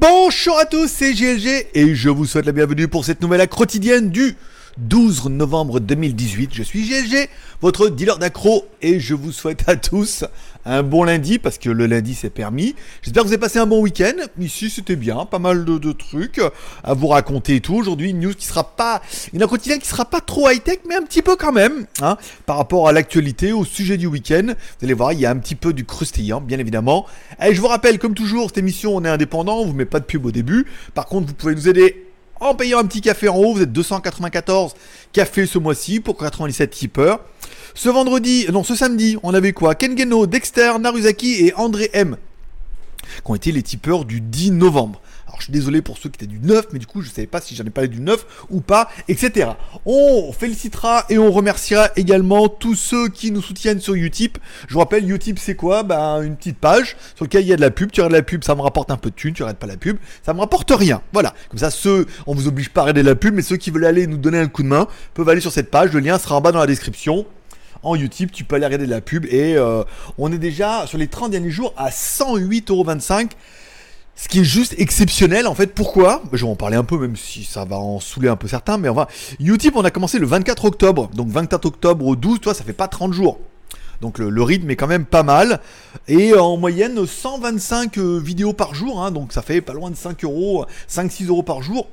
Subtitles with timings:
[0.00, 4.10] Bonjour à tous, c'est GLG et je vous souhaite la bienvenue pour cette nouvelle quotidienne
[4.10, 4.36] du
[4.78, 6.50] 12 novembre 2018.
[6.54, 7.28] Je suis GLG,
[7.60, 10.24] votre dealer d'accro et je vous souhaite à tous
[10.64, 12.74] un bon lundi parce que le lundi c'est permis.
[13.02, 14.14] J'espère que vous avez passé un bon week-end.
[14.38, 16.40] Ici c'était bien, pas mal de, trucs
[16.84, 17.74] à vous raconter et tout.
[17.74, 21.02] Aujourd'hui une news qui sera pas, une quotidienne qui sera pas trop high-tech mais un
[21.02, 24.46] petit peu quand même hein, par rapport à l'actualité, au sujet du week-end.
[24.46, 27.06] Vous allez voir, il y a un petit peu du croustillant bien évidemment.
[27.42, 30.00] Et je vous rappelle comme toujours cette émission on est indépendant, on vous met pas
[30.00, 30.66] de pub au début.
[30.94, 32.09] Par contre vous pouvez nous aider
[32.40, 33.54] en payant un petit café en haut.
[33.54, 34.74] Vous êtes 294
[35.12, 37.20] cafés ce mois-ci pour 97 tipeurs.
[37.74, 39.74] Ce vendredi, non, ce samedi, on avait quoi?
[39.74, 42.16] Kengeno, Dexter, Naruzaki et André M.
[43.24, 45.00] qui ont été les tipeurs du 10 novembre?
[45.30, 47.14] Alors je suis désolé pour ceux qui étaient du 9, mais du coup je ne
[47.14, 49.50] savais pas si j'en ai parlé du 9 ou pas, etc.
[49.86, 54.38] On félicitera et on remerciera également tous ceux qui nous soutiennent sur Utip.
[54.66, 55.84] Je vous rappelle, Utip c'est quoi?
[55.84, 57.92] Bah une petite page sur laquelle il y a de la pub.
[57.92, 59.76] Tu regardes la pub, ça me rapporte un peu de thunes, tu regardes pas la
[59.76, 61.00] pub, ça me rapporte rien.
[61.12, 61.32] Voilà.
[61.48, 63.84] Comme ça, ceux, on vous oblige pas à regarder la pub, mais ceux qui veulent
[63.84, 65.92] aller nous donner un coup de main peuvent aller sur cette page.
[65.92, 67.24] Le lien sera en bas dans la description
[67.84, 69.84] en Utip, tu peux aller regarder de la pub et euh,
[70.18, 73.30] on est déjà sur les 30 derniers jours à 108,25€.
[74.20, 75.74] Ce qui est juste exceptionnel en fait.
[75.74, 76.22] Pourquoi?
[76.34, 78.76] Je vais en parler un peu, même si ça va en saouler un peu certains.
[78.76, 79.08] Mais va.
[79.40, 81.08] Utip, on a commencé le 24 octobre.
[81.14, 83.38] Donc 24 octobre au 12, toi, ça fait pas 30 jours.
[84.02, 85.60] Donc le, rythme est quand même pas mal.
[86.06, 89.02] Et en moyenne, 125 euh, vidéos par jour.
[89.02, 89.10] Hein.
[89.10, 91.88] donc ça fait pas loin de 5 euros, 5-6 euros par jour.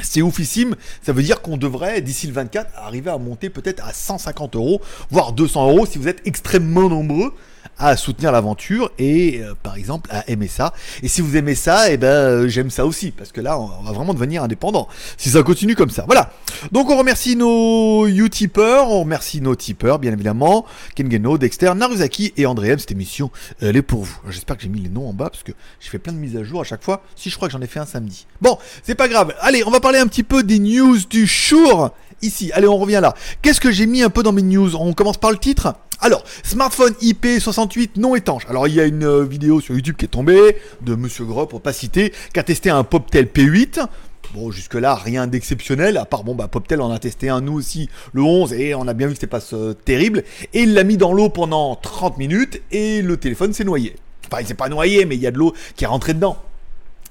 [0.00, 3.92] C'est oufissime, ça veut dire qu'on devrait, d'ici le 24, arriver à monter peut-être à
[3.94, 7.32] 150 euros, voire 200 euros si vous êtes extrêmement nombreux
[7.78, 10.72] à soutenir l'aventure et euh, par exemple à aimer ça.
[11.02, 13.58] Et si vous aimez ça, et eh ben euh, j'aime ça aussi parce que là
[13.58, 16.04] on va vraiment devenir indépendant si ça continue comme ça.
[16.06, 16.30] Voilà.
[16.72, 22.46] Donc on remercie nos Utipeurs, on remercie nos tipeurs bien évidemment, Kengeno, Dexter, Naruzaki et
[22.46, 22.78] Andréem.
[22.78, 23.30] Cette émission
[23.60, 24.18] elle est pour vous.
[24.28, 26.36] J'espère que j'ai mis les noms en bas parce que j'ai fait plein de mises
[26.36, 27.02] à jour à chaque fois.
[27.16, 28.26] Si je crois que j'en ai fait un samedi.
[28.40, 29.34] Bon, c'est pas grave.
[29.40, 31.90] Allez, on va parler un petit peu des news du jour
[32.22, 32.50] ici.
[32.52, 33.14] Allez, on revient là.
[33.42, 34.74] Qu'est-ce que j'ai mis un peu dans mes news?
[34.76, 35.74] On commence par le titre?
[36.00, 38.44] Alors, smartphone IP68 non étanche.
[38.48, 41.46] Alors, il y a une euh, vidéo sur YouTube qui est tombée de Monsieur Gros,
[41.46, 43.84] pour pas citer, qui a testé un Poptel P8.
[44.32, 47.88] Bon, jusque-là, rien d'exceptionnel, à part, bon, bah, Poptel en a testé un, nous aussi,
[48.12, 50.22] le 11, et on a bien vu que c'était pas euh, terrible.
[50.52, 53.96] Et il l'a mis dans l'eau pendant 30 minutes, et le téléphone s'est noyé.
[54.30, 56.36] Enfin, il s'est pas noyé, mais il y a de l'eau qui est rentrée dedans.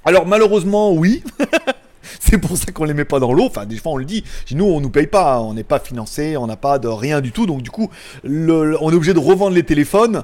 [0.06, 1.24] Alors, malheureusement, oui.
[2.20, 3.46] c'est pour ça qu'on les met pas dans l'eau.
[3.46, 4.24] Enfin, des fois, on le dit.
[4.52, 5.36] Nous, on nous paye pas.
[5.36, 5.42] Hein.
[5.42, 6.38] On n'est pas financé.
[6.38, 7.46] On n'a pas de rien du tout.
[7.46, 7.90] Donc, du coup,
[8.24, 10.24] on est obligé de revendre les téléphones.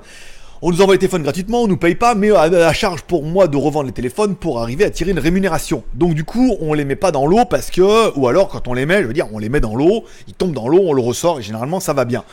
[0.65, 3.23] On nous envoie les téléphones gratuitement, on nous paye pas, mais à la charge pour
[3.23, 5.83] moi de revendre les téléphones pour arriver à tirer une rémunération.
[5.93, 8.73] Donc du coup, on les met pas dans l'eau parce que, ou alors quand on
[8.73, 10.93] les met, je veux dire, on les met dans l'eau, ils tombent dans l'eau, on
[10.93, 12.23] le ressort et généralement ça va bien.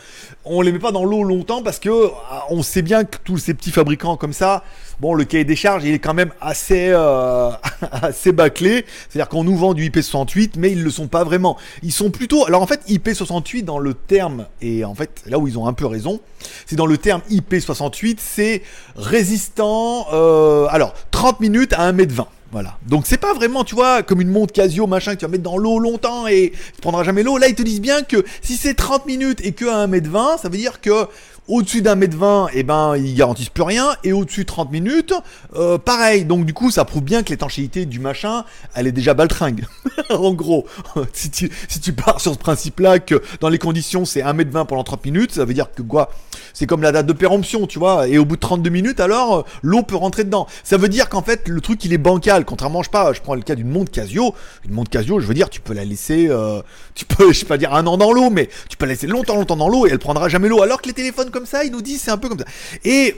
[0.45, 1.91] On les met pas dans l'eau longtemps parce que
[2.31, 4.63] ah, on sait bien que tous ces petits fabricants comme ça,
[5.01, 7.51] bon, le cahier des charges, il est quand même assez, euh,
[7.93, 8.85] assez bâclé.
[9.09, 11.57] C'est-à-dire qu'on nous vend du IP68, mais ils le sont pas vraiment.
[11.83, 15.49] Ils sont plutôt, alors en fait, IP68 dans le terme, et en fait, là où
[15.49, 16.21] ils ont un peu raison,
[16.67, 18.63] c'est dans le terme IP68, c'est
[18.97, 22.27] résistant, euh, alors 30 minutes à 1m20.
[22.53, 22.79] Voilà.
[22.85, 25.45] Donc c'est pas vraiment, tu vois, comme une montre Casio machin que tu vas mettre
[25.45, 27.39] dans l'eau longtemps et tu prendras jamais l'eau.
[27.39, 30.49] Là, ils te disent bien que si c'est 30 minutes et que à 1m20, ça
[30.49, 31.07] veut dire que
[31.51, 33.97] au-dessus d'un mètre 20, eh ben, ils garantissent plus rien.
[34.05, 35.13] Et au-dessus de 30 minutes,
[35.57, 36.25] euh, pareil.
[36.25, 38.45] Donc, du coup, ça prouve bien que l'étanchéité du machin,
[38.75, 39.67] elle est déjà baltringue.
[40.11, 40.67] en gros,
[41.13, 44.85] si tu, pars sur ce principe-là, que dans les conditions, c'est 1 mètre 20 pendant
[44.85, 46.11] 30 minutes, ça veut dire que quoi?
[46.53, 48.07] C'est comme la date de péremption, tu vois.
[48.07, 50.47] Et au bout de 32 minutes, alors, euh, l'eau peut rentrer dedans.
[50.63, 52.45] Ça veut dire qu'en fait, le truc, il est bancal.
[52.45, 54.35] Contrairement, je sais pas, je prends le cas d'une montre Casio.
[54.65, 56.63] Une montre Casio, je veux dire, tu peux la laisser, euh,
[57.01, 59.07] tu peux, je sais pas dire un an dans l'eau, mais tu peux la laisser
[59.07, 60.61] longtemps, longtemps dans l'eau et elle prendra jamais l'eau.
[60.61, 62.45] Alors que les téléphones comme ça, ils nous disent c'est un peu comme ça.
[62.85, 63.17] Et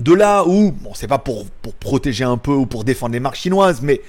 [0.00, 3.20] de là où, bon, c'est pas pour, pour protéger un peu ou pour défendre les
[3.20, 4.00] marques chinoises, mais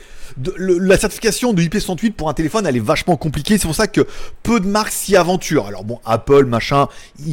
[0.58, 3.60] la certification de IP68 pour un téléphone, elle est vachement compliquée.
[3.60, 4.08] C'est pour ça que
[4.42, 5.68] peu de marques s'y aventurent.
[5.68, 6.88] Alors bon, Apple, machin,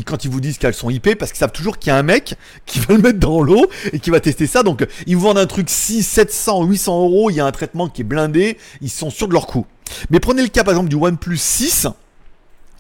[0.05, 2.03] quand ils vous disent qu'elles sont IP, parce qu'ils savent toujours qu'il y a un
[2.03, 2.35] mec
[2.67, 4.63] qui va le mettre dans l'eau et qui va tester ça.
[4.63, 7.31] Donc ils vous vendent un truc 6, 700, 800 euros.
[7.31, 8.59] Il y a un traitement qui est blindé.
[8.83, 9.67] Ils sont sûrs de leur coût.
[10.11, 11.89] Mais prenez le cas par exemple du OnePlus 6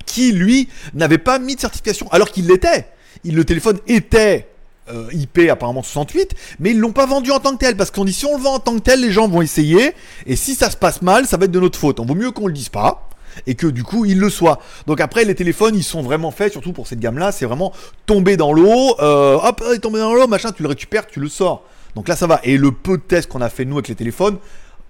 [0.05, 2.87] qui lui n'avait pas mis de certification alors qu'il l'était
[3.32, 4.49] le téléphone était
[4.88, 8.05] euh, IP apparemment 68, mais ils l'ont pas vendu en tant que tel parce qu'on
[8.05, 9.93] dit si on le vend en tant que tel, les gens vont essayer
[10.26, 11.99] et si ça se passe mal, ça va être de notre faute.
[12.00, 13.09] On vaut mieux qu'on le dise pas
[13.47, 14.61] et que du coup il le soit.
[14.87, 17.73] Donc après les téléphones ils sont vraiment faits, surtout pour cette gamme là, c'est vraiment
[18.06, 21.20] tomber dans l'eau, euh, hop, il est tombé dans l'eau, machin, tu le récupères, tu
[21.20, 21.64] le sors.
[21.97, 22.41] Donc là, ça va.
[22.44, 24.37] Et le peu de tests qu'on a fait nous avec les téléphones,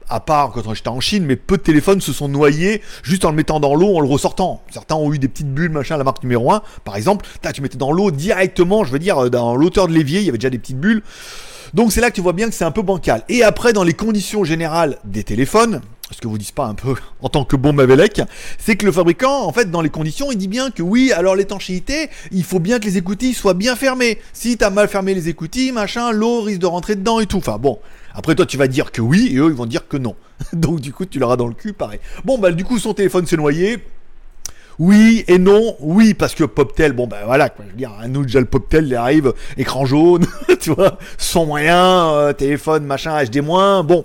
[0.08, 3.30] à part quand j'étais en Chine, mais peu de téléphones se sont noyés juste en
[3.30, 4.62] le mettant dans l'eau, en le ressortant.
[4.70, 7.26] Certains ont eu des petites bulles, machin, la marque numéro 1, par exemple.
[7.54, 10.38] Tu mettais dans l'eau directement, je veux dire, dans l'auteur de l'évier, il y avait
[10.38, 11.02] déjà des petites bulles.
[11.74, 13.22] Donc c'est là que tu vois bien que c'est un peu bancal.
[13.28, 15.80] Et après, dans les conditions générales des téléphones,
[16.10, 17.86] ce que vous dites pas un peu en tant que bombe à
[18.58, 21.34] c'est que le fabricant, en fait, dans les conditions, il dit bien que oui, alors
[21.34, 24.18] l'étanchéité, il faut bien que les écoutilles soient bien fermées.
[24.32, 27.38] Si t'as mal fermé les écoutilles, machin, l'eau risque de rentrer dedans et tout.
[27.38, 27.78] Enfin bon,
[28.16, 30.16] après, toi, tu vas dire que oui, et eux, ils vont dire que non.
[30.54, 32.00] Donc, du coup, tu l'auras dans le cul, pareil.
[32.24, 33.78] Bon, bah, du coup, son téléphone s'est noyé.
[34.78, 38.24] Oui et non, oui, parce que Poptel, bon ben voilà, quoi, je veux dire, nous
[38.24, 40.26] déjà le Poptel, il arrive, écran jaune,
[40.60, 44.04] tu vois, son moyen, euh, téléphone, machin, HD-, bon,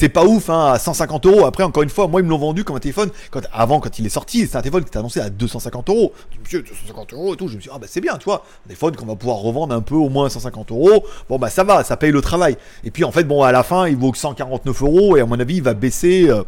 [0.00, 1.44] c'est pas ouf, hein, à 150 euros.
[1.44, 3.10] Après, encore une fois, moi, ils me l'ont vendu comme un téléphone.
[3.30, 6.14] Quand, avant, quand il est sorti, c'est un téléphone qui était annoncé à 250 euros.
[6.42, 7.48] Monsieur, 250 euros et tout.
[7.48, 8.42] Je me suis dit, ah bah c'est bien, tu vois.
[8.64, 11.04] Un téléphone qu'on va pouvoir revendre un peu au moins 150 euros.
[11.28, 12.56] Bon, bah ça va, ça paye le travail.
[12.82, 15.18] Et puis, en fait, bon, à la fin, il vaut que 149 euros.
[15.18, 16.30] Et à mon avis, il va baisser.
[16.30, 16.44] Euh,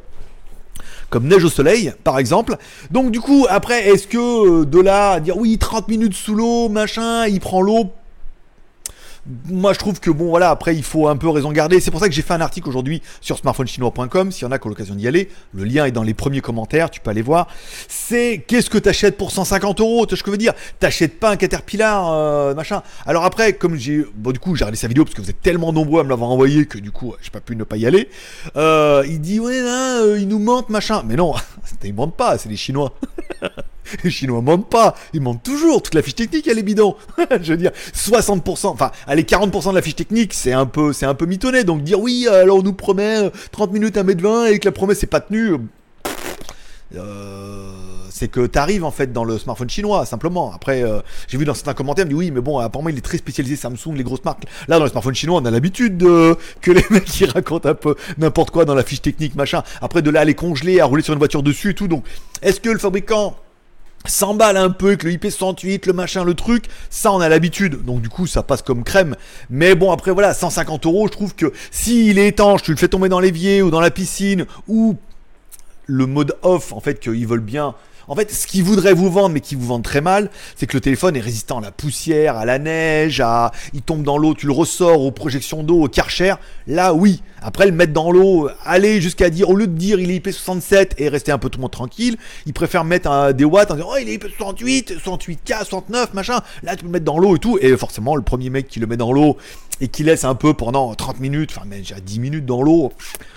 [1.11, 2.57] comme neige au soleil, par exemple.
[2.91, 6.71] Donc du coup, après, est-ce que euh, de là dire oui, 30 minutes sous l'eau,
[6.71, 7.91] machin, il prend l'eau
[9.49, 11.81] moi je trouve que bon voilà après il faut un peu raison garder.
[11.81, 14.59] C'est pour ça que j'ai fait un article aujourd'hui sur smartphonechinois.com s'il y en a
[14.59, 17.23] qui ont l'occasion d'y aller le lien est dans les premiers commentaires tu peux aller
[17.23, 17.49] voir.
[17.89, 20.07] C'est qu'est-ce que t'achètes pour 150 euros?
[20.07, 20.55] Tu ce que je veux dire?
[20.81, 22.83] T'achètes pas un Caterpillar euh, machin.
[23.07, 25.41] Alors après comme j'ai bon du coup j'ai regardé sa vidéo parce que vous êtes
[25.41, 27.87] tellement nombreux à me l'avoir envoyé que du coup j'ai pas pu ne pas y
[27.87, 28.09] aller.
[28.57, 31.03] Euh, il dit ouais euh, il nous mentent machin.
[31.07, 31.35] Mais non
[31.85, 32.93] ils mentent pas c'est les chinois
[34.05, 35.83] Les Chinois mentent pas, ils mentent toujours.
[35.83, 36.97] Toute la fiche technique, elle est bidon.
[37.43, 41.07] je veux dire, 60%, enfin, allez, 40% de la fiche technique, c'est un peu, c'est
[41.07, 41.65] un peu mitonné.
[41.65, 44.67] Donc dire oui, alors on nous promet 30 euh, minutes à mettre 20 et que
[44.67, 45.57] la promesse n'est pas tenue.
[46.95, 47.73] Euh,
[48.11, 50.53] c'est que tu arrives en fait dans le smartphone chinois simplement.
[50.53, 53.03] Après, euh, j'ai vu dans certains commentaires, me dit oui, mais bon, apparemment il est
[53.03, 54.45] très spécialisé Samsung, les grosses marques.
[54.69, 56.37] Là, dans le smartphone chinois, on a l'habitude de...
[56.61, 59.63] que les mecs qui racontent un peu n'importe quoi dans la fiche technique, machin.
[59.81, 61.89] Après, de là à les congeler, à rouler sur une voiture dessus et tout.
[61.89, 62.05] Donc,
[62.43, 63.37] est-ce que le fabricant
[64.05, 68.03] s'emballe un peu avec le IP68, le machin, le truc, ça on a l'habitude, donc
[68.03, 69.17] du coup ça passe comme crème.
[69.51, 72.89] Mais bon après voilà, 150 euros, je trouve que s'il est étanche, tu le fais
[72.89, 74.97] tomber dans l'évier ou dans la piscine, ou
[75.87, 77.75] le mode off en fait qu'ils veulent bien
[78.13, 80.77] en fait, ce qu'ils voudraient vous vendre, mais qu'ils vous vendent très mal, c'est que
[80.77, 84.35] le téléphone est résistant à la poussière, à la neige, à il tombe dans l'eau,
[84.35, 86.35] tu le ressors aux projections d'eau, au karcher.
[86.67, 87.23] Là, oui.
[87.41, 90.91] Après, le mettre dans l'eau, aller jusqu'à dire, au lieu de dire il est IP67
[90.99, 93.89] et rester un peu tout le monde tranquille, ils préfèrent mettre des watts en disant
[93.93, 96.41] oh il est IP68, 68K, 69, machin.
[96.63, 97.57] Là, tu peux le mettre dans l'eau et tout.
[97.63, 99.39] Et forcément, le premier mec qui le met dans l'eau
[99.81, 102.93] et qui laisse un peu pendant 30 minutes, enfin, même déjà 10 minutes dans l'eau,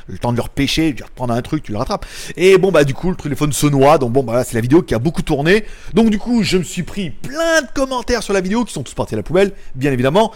[0.07, 2.05] le temps de le repêcher, de reprendre un truc, tu le rattrapes.
[2.37, 3.97] Et bon, bah, du coup, le téléphone se noie.
[3.97, 5.65] Donc, bon, bah, c'est la vidéo qui a beaucoup tourné.
[5.93, 8.83] Donc, du coup, je me suis pris plein de commentaires sur la vidéo qui sont
[8.83, 10.31] tous partis à la poubelle, bien évidemment.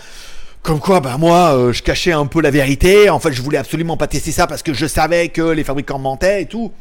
[0.61, 3.09] Comme quoi, bah moi, euh, je cachais un peu la vérité.
[3.09, 5.99] En fait, je voulais absolument pas tester ça parce que je savais que les fabricants
[5.99, 6.73] mentaient et tout.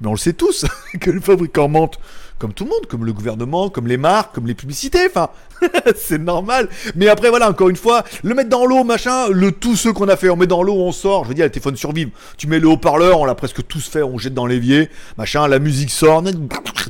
[0.00, 0.66] Mais on le sait tous
[1.00, 1.98] que les fabricants mentent
[2.38, 5.30] comme tout le monde, comme le gouvernement, comme les marques, comme les publicités, enfin,
[5.96, 6.68] c'est normal.
[6.96, 10.08] Mais après, voilà, encore une fois, le mettre dans l'eau, machin, le tout ce qu'on
[10.08, 12.10] a fait, on met dans l'eau, on sort, je veux dire, le téléphone survive.
[12.36, 15.58] Tu mets le haut-parleur, on l'a presque tous fait, on jette dans l'évier, machin, la
[15.58, 16.22] musique sort,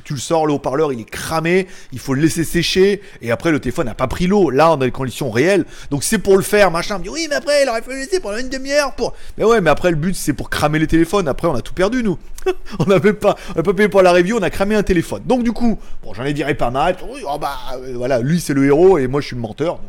[0.04, 3.50] tu le sors, le haut-parleur, il est cramé, il faut le laisser sécher, et après,
[3.50, 4.50] le téléphone n'a pas pris l'eau.
[4.50, 6.98] Là, on a les conditions réelles, donc c'est pour le faire, machin.
[6.98, 9.14] dit, oui, mais après, il aurait fallu laisser pendant une demi-heure pour.
[9.38, 11.28] Mais ouais, mais après, le but, c'est pour cramer les téléphones.
[11.28, 12.18] Après, on a tout perdu, nous.
[12.78, 13.36] on n'a pas,
[13.74, 15.22] payé pour la review, on a cramé un téléphone.
[15.42, 16.96] Du coup, bon, j'en ai viré pas mal.
[17.02, 19.80] Oh, bah, euh, voilà, lui, c'est le héros, et moi, je suis le menteur.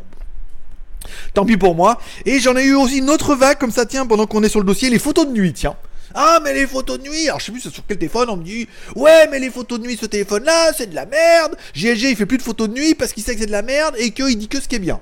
[1.34, 2.00] Tant pis pour moi.
[2.26, 4.60] Et j'en ai eu aussi une autre vague comme ça, tiens, pendant qu'on est sur
[4.60, 5.76] le dossier, les photos de nuit, tiens.
[6.14, 8.44] Ah, mais les photos de nuit, alors je sais plus sur quel téléphone, on me
[8.44, 11.58] dit Ouais, mais les photos de nuit, ce téléphone-là, c'est de la merde.
[11.76, 13.62] GLG, il fait plus de photos de nuit parce qu'il sait que c'est de la
[13.62, 15.02] merde et qu'il dit que ce qui est bien.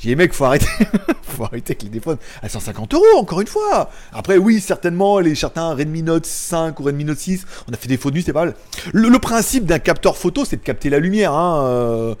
[0.00, 0.66] J'ai dit, mec, faut arrêter.
[1.22, 3.90] faut arrêter avec les téléphones à 150 euros, encore une fois.
[4.14, 7.88] Après, oui, certainement, les certains Redmi Note 5 ou Redmi Note 6, on a fait
[7.88, 8.54] des de nuit, c'est pas mal.
[8.94, 11.34] Le, principe d'un capteur photo, c'est de capter la lumière.
[11.34, 11.66] Hein.
[11.66, 12.14] Euh,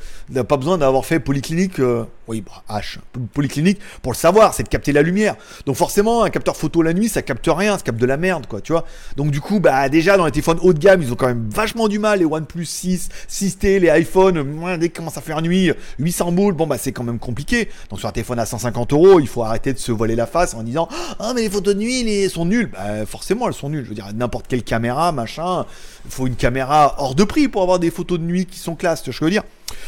[0.44, 1.80] pas besoin d'avoir fait polyclinique.
[1.80, 2.98] Euh, oui, bah, H,
[3.34, 5.34] polyclinique, pour le savoir, c'est de capter la lumière.
[5.66, 8.46] Donc forcément, un capteur photo la nuit, ça capte rien, ça capte de la merde,
[8.46, 8.84] quoi, tu vois.
[9.16, 11.48] Donc du coup, bah déjà, dans les téléphones haut de gamme, ils ont quand même
[11.50, 14.44] vachement du mal, les OnePlus 6, 6T, les iPhones,
[14.78, 17.68] dès qu'ils commencent à faire nuit, 800 boules, bon bah c'est quand même compliqué.
[17.88, 20.54] Donc sur un téléphone à 150 euros, il faut arrêter de se voiler la face
[20.54, 22.70] en disant Ah, mais les photos de nuit, elles sont nulles.
[22.72, 23.84] Bah forcément, elles sont nulles.
[23.84, 25.66] Je veux dire, n'importe quelle caméra, machin,
[26.04, 28.76] il faut une caméra hors de prix pour avoir des photos de nuit qui sont
[28.76, 29.42] classe, tu vois ce que je veux dire.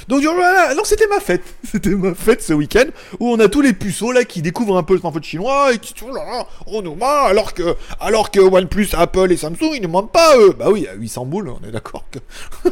[0.08, 1.42] Donc donc c'était ma fête.
[1.64, 2.84] C'était ma fête ce week-end
[3.18, 5.78] où on a tous les puceaux là qui découvrent un peu le smartphone chinois et
[5.78, 9.82] qui oh là on nous ment alors que alors que OnePlus, Apple et Samsung ils
[9.82, 10.54] ne mentent pas eux.
[10.58, 12.18] Bah oui, à 800 boules, on est d'accord que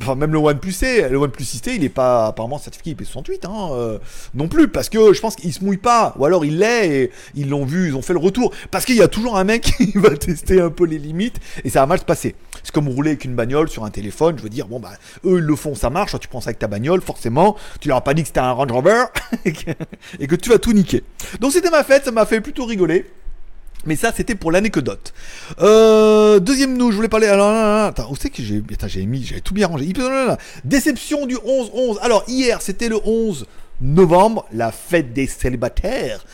[0.00, 3.70] enfin même le OnePlus C, le OnePlus 6T, il est pas apparemment certifié IP68 hein,
[3.72, 3.98] euh,
[4.34, 7.10] non plus parce que je pense qu'il se mouille pas ou alors il l'est et
[7.34, 9.62] ils l'ont vu, ils ont fait le retour parce qu'il y a toujours un mec
[9.76, 12.34] qui va tester un peu les limites et ça va mal se passer.
[12.62, 14.92] C'est comme rouler avec une bagnole sur un téléphone, je veux dire bon bah
[15.24, 18.04] eux ils le font, ça marche, tu penses avec ta bagnole, forcément, tu leur as
[18.04, 19.04] pas dit que c'était un Range Rover
[19.44, 21.02] et que tu vas tout niquer.
[21.40, 23.06] Donc c'était ma fête, ça m'a fait plutôt rigoler.
[23.86, 25.14] Mais ça, c'était pour l'anecdote.
[25.60, 27.28] Euh, deuxième news, je voulais parler.
[27.28, 28.62] Alors, attends, où c'est que j'ai.
[28.72, 29.90] Attends, j'ai mis, j'avais tout bien rangé.
[30.64, 31.98] Déception du 11-11.
[32.02, 33.46] Alors, hier, c'était le 11
[33.80, 36.24] novembre, la fête des célibataires.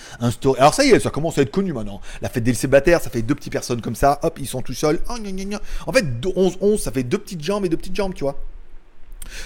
[0.58, 2.00] Alors ça y est, ça commence à être connu maintenant.
[2.22, 4.74] La fête des célibataires, ça fait deux petites personnes comme ça, hop, ils sont tout
[4.74, 5.00] seuls.
[5.08, 5.14] Oh,
[5.86, 8.38] en fait, 11-11, ça fait deux petites jambes et deux petites jambes, tu vois.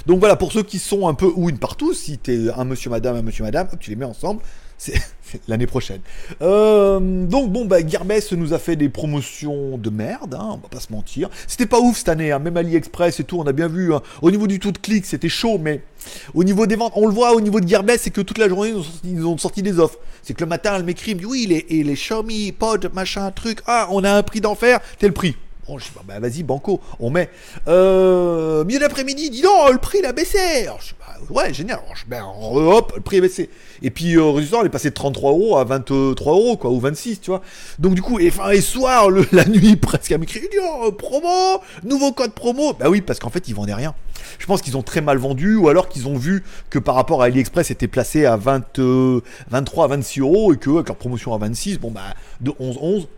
[0.06, 2.90] Donc voilà, pour ceux qui sont un peu ou une partout, si t'es un monsieur
[2.90, 4.42] madame, un monsieur madame, tu les mets ensemble,
[4.80, 4.94] c'est
[5.48, 6.00] l'année prochaine.
[6.40, 10.68] Euh, donc bon, bah Gearbest nous a fait des promotions de merde, hein, on va
[10.70, 11.28] pas se mentir.
[11.46, 13.92] C'était pas ouf cette année, hein, même AliExpress et tout, on a bien vu.
[13.92, 14.00] Hein.
[14.22, 15.82] Au niveau du taux de clic, c'était chaud, mais
[16.32, 18.48] au niveau des ventes, on le voit au niveau de Gearbest, c'est que toute la
[18.48, 18.72] journée,
[19.04, 19.98] ils ont sorti, des offres.
[20.22, 23.86] C'est que le matin, elle m'écrit, oui, les, et les Xiaomi, Pod, machin, truc, ah,
[23.90, 25.36] on a un prix d'enfer, tel prix.
[25.70, 27.30] Bon, je dis, bah, vas-y, banco, on met.
[27.68, 30.64] Euh, milieu d'après-midi, dis non, le prix il a baissé.
[30.64, 31.78] Alors, je dis, bah, ouais, génial.
[31.78, 33.48] Alors, je, ben, hop, le prix a baissé.
[33.80, 36.80] Et puis, euh, résultat, on est passé de 33 euros à 23 euros, quoi, ou
[36.80, 37.40] 26, tu vois.
[37.78, 42.10] Donc, du coup, et fin, et soir, la nuit, presque, à m'écrire, oh, promo, nouveau
[42.10, 42.72] code promo.
[42.72, 43.94] Bah oui, parce qu'en fait, ils vendaient rien.
[44.40, 47.22] Je pense qu'ils ont très mal vendu, ou alors qu'ils ont vu que par rapport
[47.22, 48.80] à AliExpress, c'était placé à 20,
[49.50, 52.76] 23 à 26 euros, et que, avec leur promotion à 26, bon, bah, de 11,
[52.80, 53.08] 11,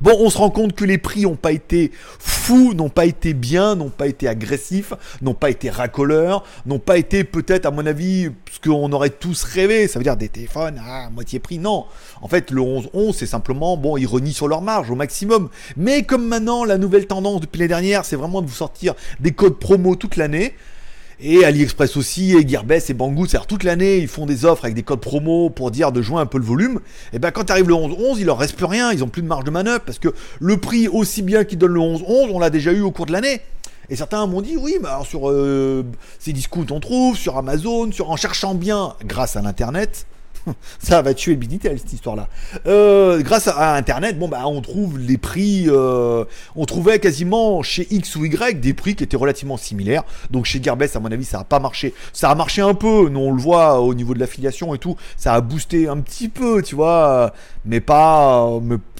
[0.00, 3.32] Bon, on se rend compte que les prix n'ont pas été fous, n'ont pas été
[3.32, 7.86] bien, n'ont pas été agressifs, n'ont pas été racoleurs, n'ont pas été peut-être, à mon
[7.86, 11.58] avis, ce qu'on aurait tous rêvé, ça veut dire des téléphones à moitié prix.
[11.58, 11.86] Non,
[12.22, 15.48] en fait, le 11-11, c'est simplement, bon, ils renient sur leur marge au maximum.
[15.76, 19.30] Mais comme maintenant, la nouvelle tendance depuis l'année dernière, c'est vraiment de vous sortir des
[19.30, 20.54] codes promo toute l'année,
[21.24, 24.74] et AliExpress aussi, et Gearbest et Banggood, c'est-à-dire toute l'année, ils font des offres avec
[24.74, 26.80] des codes promo pour dire de jouer un peu le volume.
[27.14, 29.26] Et ben quand arrive le 11-11, il leur reste plus rien, ils ont plus de
[29.26, 32.50] marge de manœuvre parce que le prix aussi bien qu'ils donnent le 11-11, on l'a
[32.50, 33.40] déjà eu au cours de l'année.
[33.88, 35.84] Et certains m'ont dit oui, mais sur euh,
[36.18, 40.06] ces discounts on trouve, sur Amazon, sur en cherchant bien grâce à l'internet,
[40.78, 42.28] ça va tuer Binitel cette histoire-là.
[42.66, 46.24] Euh, grâce à Internet, bah on trouve les prix, euh,
[46.56, 50.04] on trouvait quasiment chez X ou Y des prix qui étaient relativement similaires.
[50.30, 51.94] Donc chez Gearbest, à mon avis, ça n'a pas marché.
[52.12, 54.96] Ça a marché un peu, nous on le voit au niveau de l'affiliation et tout,
[55.16, 57.32] ça a boosté un petit peu, tu vois,
[57.64, 58.48] mais pas,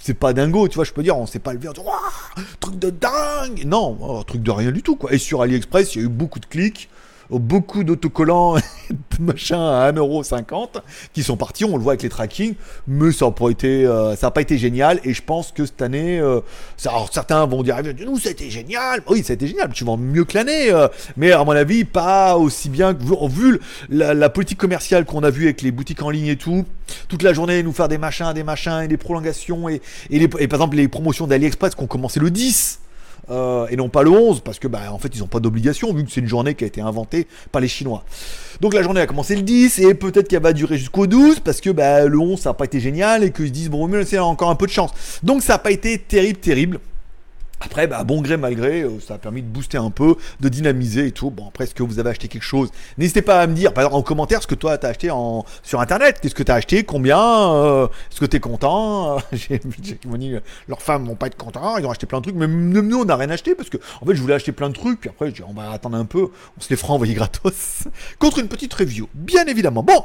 [0.01, 1.73] c'est pas dingo, tu vois, je peux dire, on sait pas le dire,
[2.61, 5.13] truc de dingue, non, oh, truc de rien du tout quoi.
[5.13, 6.89] Et sur AliExpress, il y a eu beaucoup de clics
[7.31, 8.57] beaucoup d'autocollants
[9.21, 10.81] machin à 1,50€
[11.13, 12.55] qui sont partis, on le voit avec les tracking,
[12.87, 15.65] mais ça n'a pas été, euh, ça a pas été génial et je pense que
[15.67, 16.41] cette année, euh,
[16.85, 20.37] alors certains vont dire nous c'était génial, oui ça été génial, tu vends mieux que
[20.37, 25.23] l'année, euh, mais à mon avis pas aussi bien que vu la, politique commerciale qu'on
[25.23, 26.65] a vue avec les boutiques en ligne et tout,
[27.09, 30.25] toute la journée nous faire des machins, des machins et des prolongations et, et, les,
[30.25, 32.81] et par exemple les promotions d'AliExpress qui ont commencé le 10
[33.31, 35.93] euh, et non pas le 11 parce que bah en fait ils n'ont pas d'obligation
[35.93, 38.05] vu que c'est une journée qui a été inventée par les Chinois.
[38.61, 41.61] Donc la journée a commencé le 10 et peut-être qu'elle va durer jusqu'au 12 parce
[41.61, 44.05] que bah, le 11 ça n'a pas été génial et qu'ils se disent bon mais
[44.05, 44.93] c'est encore un peu de chance.
[45.23, 46.81] Donc ça n'a pas été terrible terrible.
[47.65, 51.07] Après, bah, bon gré, malgré, euh, ça a permis de booster un peu, de dynamiser
[51.07, 51.31] et tout.
[51.31, 52.71] Bon, après, est-ce que vous avez acheté quelque chose?
[52.99, 55.45] N'hésitez pas à me dire, par exemple, en commentaire, ce que toi, t'as acheté en...
[55.63, 56.19] sur Internet.
[56.21, 56.85] Qu'est-ce que t'as acheté?
[56.85, 57.19] Combien?
[57.19, 59.19] Euh, Est-ce que t'es content?
[59.33, 59.61] J'ai
[60.05, 60.35] m'ont dit,
[60.69, 62.37] leurs femmes vont pas être contents, ils ont acheté plein de trucs.
[62.37, 64.75] Mais nous, on n'a rien acheté parce que, en fait, je voulais acheter plein de
[64.75, 65.01] trucs.
[65.01, 66.29] Puis après, je dis, on va attendre un peu,
[66.59, 67.85] on se les fera envoyer gratos.
[68.19, 69.83] Contre une petite review, bien évidemment.
[69.83, 70.05] Bon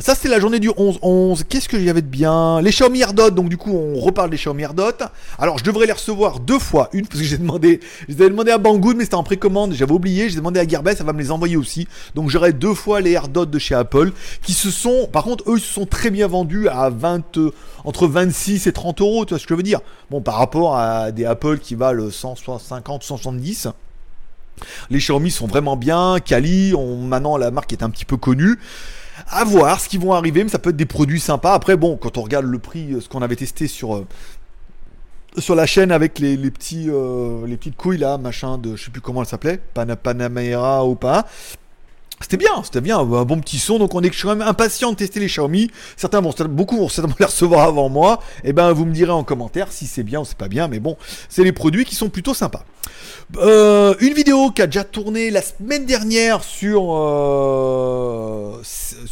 [0.00, 1.42] ça, c'était la journée du 11-11.
[1.48, 2.60] Qu'est-ce que j'avais de bien?
[2.60, 3.30] Les Xiaomi AirDot.
[3.30, 4.92] Donc, du coup, on reparle des Xiaomi AirDot.
[5.38, 6.88] Alors, je devrais les recevoir deux fois.
[6.92, 9.72] Une, parce que j'ai demandé, je demandé à Banggood, mais c'était en précommande.
[9.72, 10.30] J'avais oublié.
[10.30, 11.88] J'ai demandé à Gearbest, ça va me les envoyer aussi.
[12.14, 14.12] Donc, j'aurai deux fois les AirDot de chez Apple.
[14.42, 17.38] Qui se sont, par contre, eux, ils se sont très bien vendus à 20,
[17.84, 19.24] entre 26 et 30 euros.
[19.24, 19.80] Tu vois ce que je veux dire?
[20.10, 23.68] Bon, par rapport à des Apple qui valent 150, 170.
[24.90, 26.18] Les Xiaomi sont vraiment bien.
[26.24, 28.58] Kali, on, maintenant, la marque est un petit peu connue
[29.30, 31.52] à voir ce qui vont arriver, mais ça peut être des produits sympas.
[31.54, 34.06] Après, bon, quand on regarde le prix, euh, ce qu'on avait testé sur euh,
[35.54, 39.00] la chaîne avec les, petits euh, les petites couilles là, machin de, je sais plus
[39.00, 41.26] comment elle s'appelait, Panamera ou pas.
[42.20, 43.78] C'était bien, c'était bien, un bon petit son.
[43.78, 45.70] Donc on est quand même impatient de tester les Xiaomi.
[45.96, 48.20] Certains vont, beaucoup vont certainement les recevoir avant moi.
[48.44, 50.68] Et eh ben vous me direz en commentaire si c'est bien ou c'est pas bien.
[50.68, 50.96] Mais bon,
[51.28, 52.64] c'est les produits qui sont plutôt sympas.
[53.36, 58.62] Euh, une vidéo qui a déjà tourné la semaine dernière sur euh,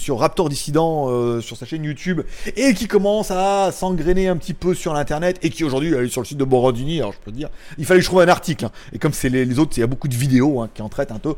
[0.08, 2.22] Raptor Dissident euh, sur sa chaîne YouTube
[2.56, 6.22] et qui commence à s'engrainer un petit peu sur l'internet et qui aujourd'hui est sur
[6.22, 7.00] le site de Borandini.
[7.00, 8.64] Alors je peux dire, il fallait que je trouve un article.
[8.64, 8.70] Hein.
[8.94, 11.12] Et comme c'est les, autres, il y a beaucoup de vidéos hein, qui en traitent
[11.12, 11.34] un peu.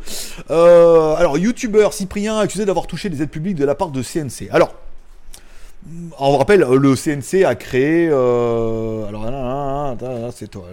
[0.49, 4.49] alors YouTuber Cyprien accusé d'avoir touché des aides publiques de la part de CNC.
[4.53, 4.75] Alors
[6.19, 8.09] on rappelle, le CNC a créé.
[8.11, 10.65] Euh, alors, c'est toi.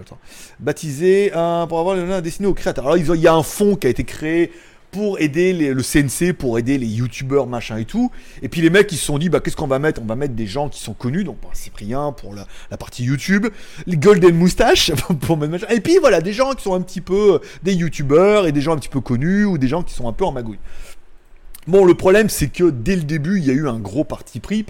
[0.58, 2.84] Baptisé pour avoir le destiné aux créateurs.
[2.86, 4.52] Alors, il y a un fonds qui a été créé
[4.96, 8.10] pour aider le CNC, pour aider les youtubeurs, machin et tout.
[8.40, 10.00] Et puis les mecs, ils se sont dit, bah, qu'est-ce qu'on va mettre?
[10.00, 12.46] On va mettre des gens qui sont connus, donc bah, Cyprien pour la,
[12.78, 13.46] partie YouTube,
[13.84, 15.66] les Golden Moustache pour machin.
[15.68, 18.62] Et puis voilà, des gens qui sont un petit peu euh, des youtubeurs et des
[18.62, 20.60] gens un petit peu connus ou des gens qui sont un peu en magouille.
[21.66, 24.38] Bon, le problème, c'est que dès le début, il y a eu un gros parti
[24.38, 24.64] pris.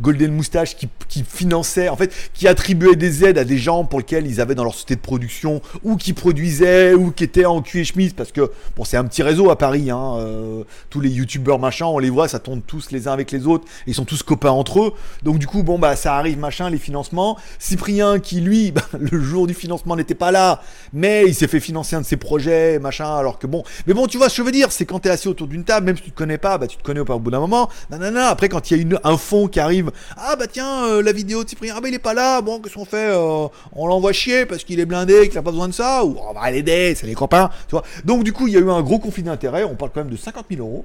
[0.00, 4.26] Golden Moustache qui, finançait, en fait, qui attribuait des aides à des gens pour lesquels
[4.26, 7.80] ils avaient dans leur société de production, ou qui produisaient, ou qui étaient en cul
[7.80, 11.08] et chemise, parce que, bon, c'est un petit réseau à Paris, hein, euh, tous les
[11.08, 14.04] youtubeurs, machin, on les voit, ça tourne tous les uns avec les autres, ils sont
[14.04, 14.92] tous copains entre eux.
[15.22, 17.38] Donc, du coup, bon, bah, ça arrive, machin, les financements.
[17.58, 20.60] Cyprien, qui lui, bah, le jour du financement n'était pas là,
[20.92, 23.64] mais il s'est fait financer un de ses projets, machin, alors que bon.
[23.86, 25.64] Mais bon, tu vois ce que je veux dire, c'est quand t'es assis autour d'une
[25.64, 27.70] table, même si tu te connais pas, bah tu te connais au bout d'un moment.
[27.90, 28.28] Nanana.
[28.28, 31.12] Après, quand il y a une, un fond qui arrive, ah bah tiens, euh, la
[31.12, 33.86] vidéo de Cyprien, ah bah il est pas là, bon, qu'est-ce qu'on fait euh, On
[33.86, 36.50] l'envoie chier parce qu'il est blindé, qu'il a pas besoin de ça, ou on va
[36.50, 37.84] l'aider, c'est les copains, tu vois.
[38.04, 40.12] Donc du coup, il y a eu un gros conflit d'intérêts, on parle quand même
[40.12, 40.84] de 50 000 euros.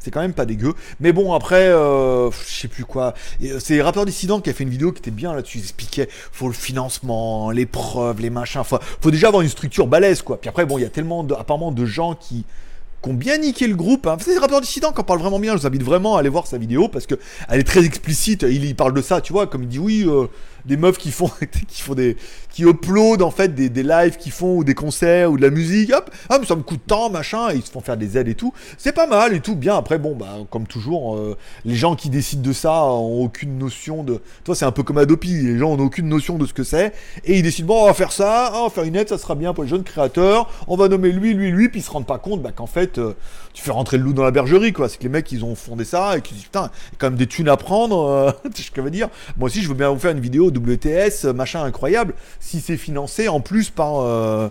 [0.00, 0.74] C'est quand même pas dégueu.
[1.00, 3.14] Mais bon, après, euh, je sais plus quoi.
[3.58, 5.60] C'est Rappeur Dissident qui a fait une vidéo qui était bien là-dessus.
[5.60, 8.62] Il expliquait, faut le financement, les preuves, les machins.
[8.64, 10.38] Faut, faut déjà avoir une structure balèze, quoi.
[10.38, 12.44] Puis après, bon, il y a tellement, apparemment, de gens qui
[13.08, 14.06] ont bien niqué le groupe.
[14.06, 14.16] Hein.
[14.20, 15.56] C'est rappeurs dissidents qui en parle vraiment bien.
[15.56, 17.14] Je vous invite vraiment à aller voir sa vidéo parce que
[17.48, 18.42] elle est très explicite.
[18.42, 20.26] Il, il parle de ça, tu vois, comme il dit oui, euh,
[20.64, 21.30] des meufs qui font,
[21.68, 22.16] qui font des,
[22.50, 25.50] qui uploadent en fait des, des lives qui font ou des concerts ou de la
[25.50, 25.92] musique.
[25.92, 27.50] Hop, ah mais ça me coûte tant, machin.
[27.50, 28.52] Et ils se font faire des aides et tout.
[28.78, 29.56] C'est pas mal et tout.
[29.56, 33.58] Bien après, bon bah comme toujours, euh, les gens qui décident de ça ont aucune
[33.58, 34.20] notion de.
[34.44, 35.42] Toi c'est un peu comme Adopi.
[35.42, 36.92] Les gens ont aucune notion de ce que c'est
[37.24, 39.34] et ils décident bon on va faire ça, on va faire une aide, ça sera
[39.34, 40.50] bien pour les jeunes créateurs.
[40.68, 42.98] On va nommer lui, lui, lui, puis ils se rendent pas compte bah, qu'en fait
[42.98, 43.14] euh,
[43.54, 44.88] tu fais rentrer le loup dans la bergerie quoi.
[44.88, 46.98] C'est que les mecs ils ont fondé ça et qu'ils disent putain, il y a
[46.98, 48.04] quand même des thunes à prendre.
[48.04, 49.08] Euh, tu sais ce que je veux dire
[49.38, 53.28] Moi aussi je veux bien vous faire une vidéo WTS, machin incroyable, si c'est financé
[53.28, 54.48] en plus par, euh,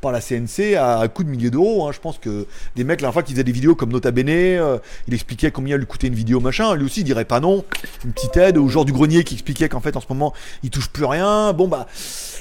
[0.00, 1.86] par la CNC à, à coût de milliers d'euros.
[1.86, 1.92] Hein.
[1.92, 4.78] Je pense que des mecs, la fois qu'ils faisaient des vidéos comme Nota Bene, euh,
[5.06, 6.74] il expliquait combien lui coûtait une vidéo, machin.
[6.74, 7.62] Lui aussi, il dirait pas non.
[8.04, 8.56] Une petite aide.
[8.56, 11.52] au genre du grenier qui expliquait qu'en fait, en ce moment, il touche plus rien.
[11.52, 11.86] Bon, bah,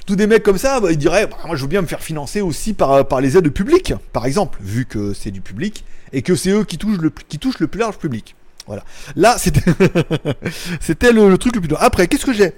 [0.05, 2.01] tous des mecs comme ça, bah, ils diraient, bah, moi, je veux bien me faire
[2.01, 5.83] financer aussi par, par les aides publiques, par exemple, vu que c'est du public
[6.15, 8.35] et que c'est eux qui touchent le, qui touchent le plus large public.
[8.67, 8.83] Voilà.
[9.15, 9.61] Là, c'était,
[11.11, 11.75] le, truc le plus.
[11.77, 12.53] Après, qu'est-ce que j'ai?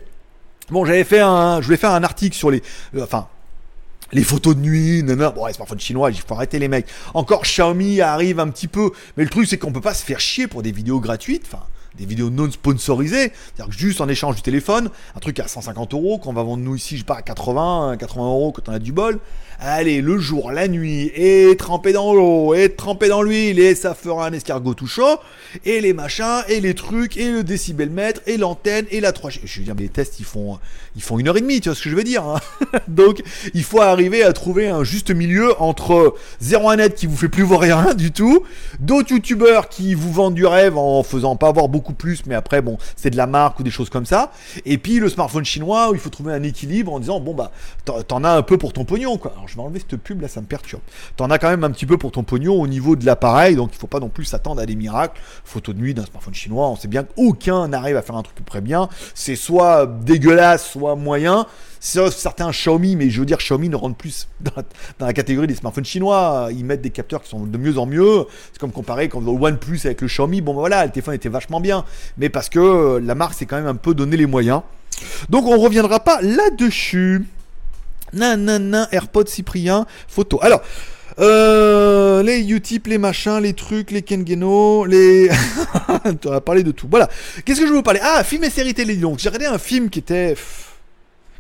[0.70, 2.62] Bon, j'avais fait un, je voulais faire un article sur les,
[2.96, 3.28] euh, enfin,
[4.14, 6.88] les photos de nuit, non, bon, les smartphones chinois, il faut arrêter les mecs.
[7.16, 10.20] Encore Xiaomi arrive un petit peu, mais le truc c'est qu'on peut pas se faire
[10.20, 11.64] chier pour des vidéos gratuites, enfin,
[11.98, 15.94] des vidéos non sponsorisées, c'est-à-dire que juste en échange du téléphone, un truc à 150
[15.94, 18.74] euros qu'on va vendre nous ici, je sais pas, à 80, 80 euros quand on
[18.74, 19.20] a du bol.
[19.60, 23.96] Allez, le jour, la nuit, et tremper dans l'eau, et tremper dans l'huile, et ça
[23.96, 25.18] fera un escargot tout chaud,
[25.66, 29.40] et les machins, et les trucs, et le décibelmètre, et l'antenne, et la 3G.
[29.46, 30.60] Je veux dire, mais les tests, ils font,
[30.96, 32.24] ils font une heure et demie, tu vois ce que je veux dire.
[32.24, 32.40] Hein
[32.88, 33.24] Donc,
[33.56, 37.62] il faut arriver à trouver un juste milieu entre 01net qui vous fait plus voir
[37.62, 38.44] rien du tout,
[38.80, 42.62] d'autres youtubeurs qui vous vendent du rêve en faisant pas avoir beaucoup plus, mais après,
[42.62, 44.32] bon, c'est de la marque ou des choses comme ça,
[44.68, 47.52] et puis le smartphone chinois où il faut trouver un équilibre en disant, bon, bah,
[48.08, 50.42] t'en as un peu pour ton pognon, quoi je vais enlever cette pub là, ça
[50.42, 50.82] me perturbe.
[51.16, 53.72] T'en as quand même un petit peu pour ton pognon au niveau de l'appareil, donc
[53.74, 55.20] il faut pas non plus s'attendre à des miracles.
[55.44, 58.44] Photo de nuit d'un smartphone chinois, on sait bien qu'aucun n'arrive à faire un truc
[58.46, 58.90] très bien.
[59.16, 61.46] C'est soit dégueulasse, soit moyen.
[61.80, 64.52] Certains Xiaomi, mais je veux dire, Xiaomi ne rentre plus dans
[65.00, 66.50] la, catégorie des smartphones chinois.
[66.52, 68.26] Ils mettent des capteurs qui sont de mieux en mieux.
[68.52, 70.42] C'est comme comparer quand le OnePlus avec le Xiaomi.
[70.42, 71.86] Bon, voilà, le téléphone était vachement bien.
[72.18, 74.62] Mais parce que la marque s'est quand même un peu donné les moyens.
[75.30, 77.26] Donc on reviendra pas là-dessus.
[78.14, 80.40] Nan, nan, nan, AirPod Cyprien, photo.
[80.42, 80.62] Alors,
[81.20, 85.30] euh, les Utip, les machins, les trucs, les Kengeno, les.
[86.22, 86.88] tu as parlé de tout.
[86.90, 87.10] Voilà.
[87.44, 88.00] Qu'est-ce que je veux vous parler?
[88.04, 88.96] Ah, film et série télé.
[88.96, 90.36] Donc, j'ai regardé un film qui était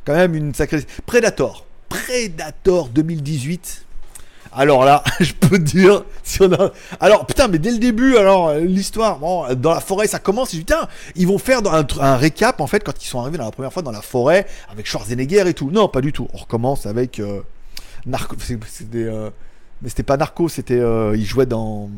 [0.05, 0.83] quand même une sacrée.
[1.05, 1.65] Predator.
[1.89, 3.86] Predator 2018.
[4.57, 6.03] Alors là, je peux dire,
[6.41, 6.71] on a...
[6.99, 10.87] Alors, putain, mais dès le début, alors, l'histoire, bon, dans la forêt, ça commence, putain,
[11.15, 13.71] ils vont faire un, un, récap, en fait, quand ils sont arrivés dans la première
[13.71, 15.69] fois dans la forêt, avec Schwarzenegger et tout.
[15.69, 16.27] Non, pas du tout.
[16.33, 17.41] On recommence avec euh,
[18.07, 18.35] Narco...
[18.39, 19.03] C'était...
[19.03, 19.29] Euh...
[19.83, 20.79] Mais c'était pas Narco, c'était...
[20.79, 21.91] Euh, il jouait dans...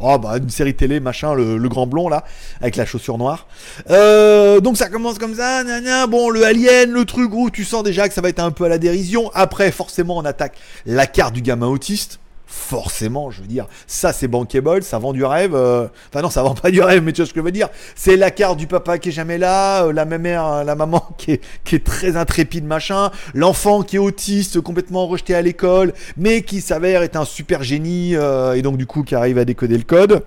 [0.00, 2.24] Oh bah une série télé, machin, le, grand blond là,
[2.60, 3.46] avec la chaussure noire.
[3.90, 7.64] Euh, donc ça commence comme ça, gna gna, bon le alien, le truc où tu
[7.64, 9.30] sens déjà que ça va être un peu à la dérision.
[9.34, 12.18] Après forcément on attaque la carte du gamin autiste.
[12.52, 15.54] Forcément, je veux dire, ça c'est bankable, ça vend du rêve.
[15.54, 17.52] euh, Enfin non, ça vend pas du rêve, mais tu vois ce que je veux
[17.52, 17.68] dire.
[17.94, 21.04] C'est la carte du papa qui est jamais là, euh, la mère, euh, la maman
[21.18, 25.94] qui est, qui est très intrépide machin, l'enfant qui est autiste, complètement rejeté à l'école,
[26.16, 29.44] mais qui s'avère être un super génie euh, et donc du coup qui arrive à
[29.44, 30.24] décoder le code.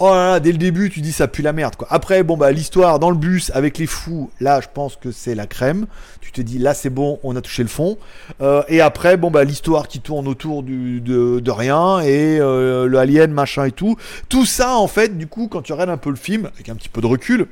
[0.00, 1.88] Oh là là, dès le début, tu dis ça pue la merde quoi.
[1.90, 5.34] Après, bon bah l'histoire dans le bus avec les fous, là je pense que c'est
[5.34, 5.86] la crème.
[6.20, 7.98] Tu te dis là c'est bon, on a touché le fond.
[8.40, 12.96] Euh, et après, bon bah l'histoire qui tourne autour de, de rien et euh, le
[12.96, 13.96] alien machin et tout.
[14.28, 16.76] Tout ça en fait, du coup, quand tu regardes un peu le film avec un
[16.76, 17.48] petit peu de recul,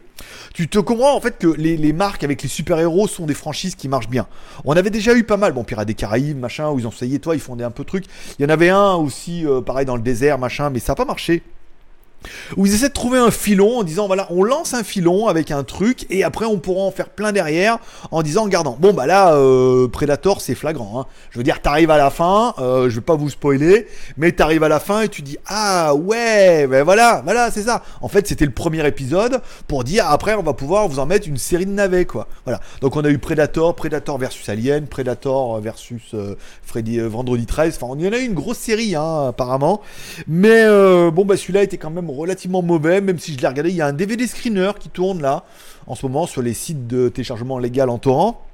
[0.55, 3.89] tu te comprends en fait que les, marques avec les super-héros sont des franchises qui
[3.89, 4.29] marchent bien.
[4.65, 7.19] On avait déjà eu pas mal, bon, Pirates des Caraïbes, machin, où ils ont essayé,
[7.19, 8.05] toi, ils font des un peu trucs.
[8.39, 10.97] Il y en avait un aussi, euh, pareil, dans le désert, machin, mais ça n'a
[10.97, 11.43] pas marché
[12.57, 15.51] où ils essaient de trouver un filon en disant voilà on lance un filon avec
[15.51, 17.79] un truc et après on pourra en faire plein derrière
[18.11, 18.77] en disant gardant.
[18.79, 21.07] Bon bah là euh, Predator c'est flagrant hein.
[21.31, 23.87] je veux dire t'arrives à la fin euh, je vais pas vous spoiler
[24.17, 27.83] mais t'arrives à la fin et tu dis ah ouais ben voilà voilà c'est ça.
[28.01, 31.29] En fait c'était le premier épisode pour dire après on va pouvoir vous en mettre
[31.29, 32.29] une série de navets quoi.
[32.45, 32.61] Voilà.
[32.81, 36.37] Donc on a eu Predator Predator versus Alien Predator versus euh,
[37.09, 39.81] Vendredi 13 enfin il y en a eu une grosse série hein, apparemment.
[40.29, 40.65] Mais
[41.11, 43.71] bon bah celui-là était quand même relativement mauvais, même si je l'ai regardé.
[43.71, 45.45] Il y a un DVD screener qui tourne là,
[45.87, 48.45] en ce moment, sur les sites de téléchargement légal en torrent.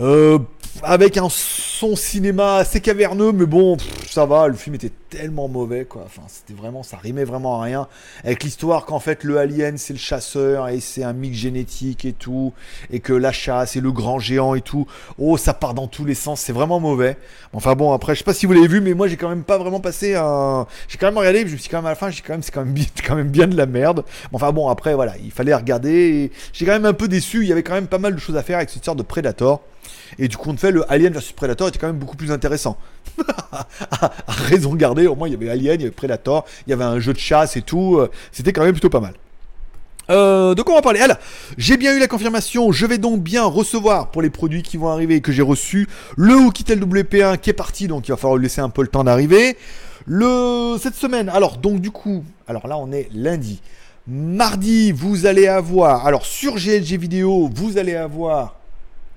[0.00, 0.38] Euh,
[0.82, 5.84] avec un son cinéma assez caverneux, mais bon, ça va, le film était tellement mauvais,
[5.84, 6.02] quoi.
[6.04, 7.88] Enfin, c'était vraiment, ça rimait vraiment à rien.
[8.24, 12.12] Avec l'histoire qu'en fait, le alien, c'est le chasseur, et c'est un mix génétique et
[12.12, 12.52] tout,
[12.90, 14.86] et que la chasse, et le grand géant et tout.
[15.18, 17.16] Oh, ça part dans tous les sens, c'est vraiment mauvais.
[17.52, 19.44] Enfin bon, après, je sais pas si vous l'avez vu, mais moi, j'ai quand même
[19.44, 20.66] pas vraiment passé un...
[20.88, 22.42] J'ai quand même regardé, je me suis quand même à la fin, j'ai quand même,
[22.42, 22.64] c'est quand
[23.14, 24.04] même bien de la merde.
[24.32, 27.48] Enfin bon, après, voilà, il fallait regarder, et j'ai quand même un peu déçu, il
[27.48, 29.62] y avait quand même pas mal de choses à faire avec cette sorte de Predator.
[30.18, 32.76] Et du coup, on fait le Alien vs Predator était quand même beaucoup plus intéressant.
[33.52, 36.72] à, raison garder, au moins il y avait Alien, il y avait Predator, il y
[36.72, 37.96] avait un jeu de chasse et tout.
[37.98, 39.14] euh, C'était quand même plutôt pas mal.
[40.10, 41.00] Euh, de quoi on va parler?
[41.00, 41.18] Alors,
[41.58, 44.88] j'ai bien eu la confirmation, je vais donc bien recevoir pour les produits qui vont
[44.88, 45.86] arriver et que j'ai reçus
[46.16, 49.04] le Oukitel WP1 qui est parti, donc il va falloir laisser un peu le temps
[49.04, 49.58] d'arriver.
[50.06, 53.60] Le cette semaine, alors donc du coup, alors là on est lundi.
[54.06, 58.57] Mardi, vous allez avoir, alors sur GLG vidéo, vous allez avoir,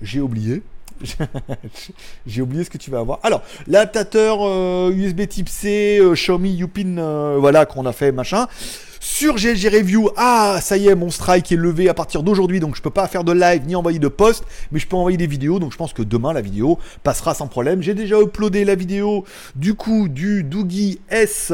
[0.02, 0.64] j'ai oublié,
[2.28, 3.20] j'ai oublié ce que tu vas avoir.
[3.24, 8.48] Alors, l'adaptateur euh, USB Type C, euh, Xiaomi Yupin, euh, voilà, qu'on a fait, machin.
[9.00, 12.76] Sur GLG Review, ah, ça y est, mon strike est levé à partir d'aujourd'hui, donc
[12.76, 15.26] je peux pas faire de live ni envoyer de post, mais je peux envoyer des
[15.26, 17.82] vidéos, donc je pense que demain la vidéo passera sans problème.
[17.82, 21.52] J'ai déjà uploadé la vidéo du coup du Doogie S.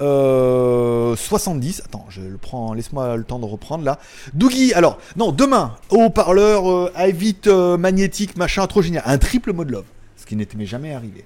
[0.00, 1.82] Euh, 70.
[1.84, 2.74] Attends, je le prends.
[2.74, 3.98] Laisse-moi le temps de reprendre là.
[4.34, 4.74] Doogie.
[4.74, 9.02] Alors, non, demain, haut-parleur euh, Avit euh, magnétique, machin, trop génial.
[9.06, 9.84] Un triple mode love,
[10.16, 11.24] ce qui n'était jamais arrivé.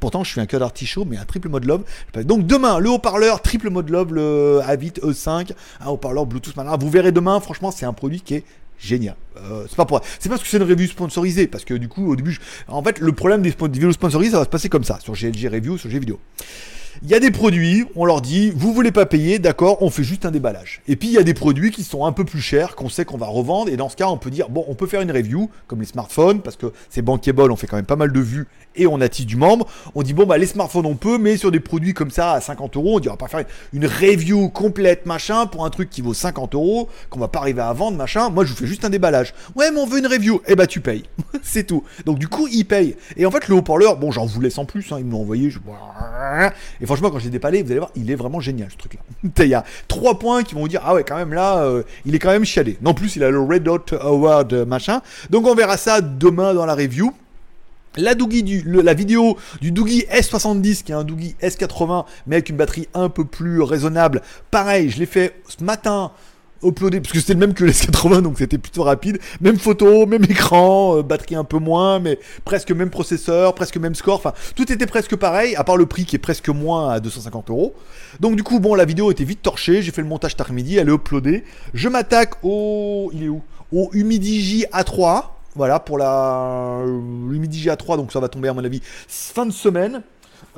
[0.00, 1.84] Pourtant, je suis un cœur d'artichaut, mais un triple mode love.
[2.24, 6.56] Donc demain, le haut-parleur triple mode love, le Avit E5, un haut-parleur Bluetooth.
[6.56, 7.40] Maintenant, vous verrez demain.
[7.40, 8.44] Franchement, c'est un produit qui est
[8.78, 9.16] génial.
[9.36, 12.10] Euh, c'est pas pour, c'est parce que c'est une review sponsorisée, parce que du coup,
[12.10, 14.98] au début, en fait, le problème des vidéos sponsorisées, ça va se passer comme ça
[15.00, 16.18] sur GLG Review, sur G vidéo.
[17.02, 20.04] Il y a des produits, on leur dit, vous voulez pas payer, d'accord, on fait
[20.04, 20.82] juste un déballage.
[20.86, 23.04] Et puis il y a des produits qui sont un peu plus chers, qu'on sait
[23.04, 25.10] qu'on va revendre, et dans ce cas, on peut dire, bon, on peut faire une
[25.10, 28.20] review, comme les smartphones, parce que c'est bankable, on fait quand même pas mal de
[28.20, 29.66] vues, et on attise du membre.
[29.94, 32.40] On dit, bon, bah les smartphones, on peut, mais sur des produits comme ça, à
[32.40, 35.90] 50 euros, on dit, on va pas faire une review complète, machin, pour un truc
[35.90, 38.30] qui vaut 50 euros, qu'on va pas arriver à vendre, machin.
[38.30, 39.34] Moi, je vous fais juste un déballage.
[39.56, 40.40] Ouais, mais on veut une review.
[40.46, 41.04] Eh bah, tu payes.
[41.42, 41.84] c'est tout.
[42.04, 42.96] Donc, du coup, ils payent.
[43.16, 45.50] Et en fait, le haut-parleur, bon, j'en voulais sans plus, hein, ils me l'ont envoyé.
[46.82, 49.00] Et franchement, quand j'ai déballé, vous allez voir, il est vraiment génial, ce truc-là.
[49.44, 51.84] Il y a trois points qui vont vous dire, ah ouais, quand même, là, euh,
[52.04, 52.76] il est quand même chiadé.
[52.82, 55.00] Non plus, il a le Red Dot Award, euh, machin.
[55.30, 57.14] Donc, on verra ça demain dans la review.
[57.96, 62.88] La, la vidéo du Doogie S70, qui est un Doogie S80, mais avec une batterie
[62.94, 64.22] un peu plus raisonnable.
[64.50, 66.10] Pareil, je l'ai fait ce matin,
[66.62, 69.18] uploadé, parce que c'était le même que le S80, donc c'était plutôt rapide.
[69.40, 73.94] Même photo, même écran, euh, batterie un peu moins, mais presque même processeur, presque même
[73.94, 74.16] score.
[74.16, 77.50] Enfin, tout était presque pareil, à part le prix qui est presque moins à 250
[77.50, 77.74] euros.
[78.20, 79.82] Donc du coup, bon, la vidéo était vite torchée.
[79.82, 81.44] J'ai fait le montage tard midi, elle est uploadée.
[81.74, 83.42] Je m'attaque au, il est où?
[83.72, 85.24] Au Humidigi A3.
[85.54, 90.02] Voilà pour la Humidigi A3, donc ça va tomber à mon avis fin de semaine.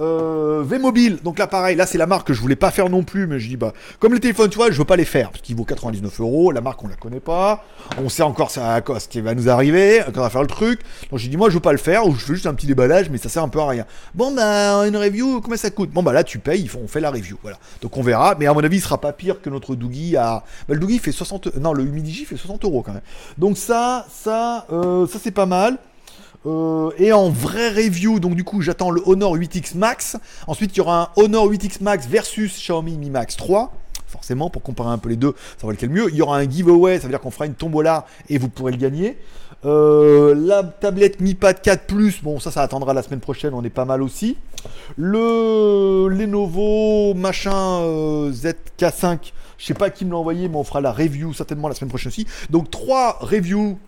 [0.01, 3.05] Euh, V-Mobile, donc là pareil, là c'est la marque que je voulais pas faire non
[3.05, 5.31] plus, mais je dis bah comme les téléphones, tu vois, je veux pas les faire
[5.31, 7.65] parce qu'il vaut 99 euros, la marque on la connaît pas,
[8.03, 10.81] on sait encore ça, ce qui va nous arriver quand on va faire le truc,
[11.11, 12.67] donc j'ai dit moi je veux pas le faire ou je fais juste un petit
[12.67, 13.87] déballage, mais ça sert un peu à rien.
[14.15, 15.91] Bon bah une review, combien ça coûte?
[15.91, 17.59] Bon bah là tu payes, on fait la review, voilà.
[17.81, 20.43] Donc on verra, mais à mon avis il sera pas pire que notre Doogie à,
[20.69, 23.03] bah, le Doogie fait 60, non le Humidigi fait 60 euros quand même.
[23.39, 25.79] Donc ça, ça, euh, ça c'est pas mal.
[26.47, 30.17] Euh, et en vrai review, donc du coup j'attends le Honor 8X Max.
[30.47, 33.73] Ensuite il y aura un Honor 8X Max versus Xiaomi Mi Max 3.
[34.07, 36.09] Forcément, pour comparer un peu les deux, ça va lequel mieux.
[36.11, 38.71] Il y aura un giveaway, ça veut dire qu'on fera une tombola et vous pourrez
[38.71, 39.19] le gagner.
[39.65, 43.65] Euh, la tablette Mi Pad 4 Plus, bon ça ça attendra la semaine prochaine, on
[43.65, 44.37] est pas mal aussi.
[44.97, 50.81] Le Lenovo machin euh, ZK5, je sais pas qui me l'a envoyé, mais on fera
[50.81, 52.27] la review certainement la semaine prochaine aussi.
[52.51, 53.79] Donc trois reviews